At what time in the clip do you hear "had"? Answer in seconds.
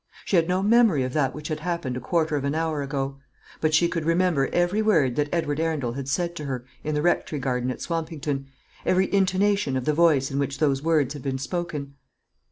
0.35-0.47, 1.49-1.59, 5.93-6.09, 11.13-11.21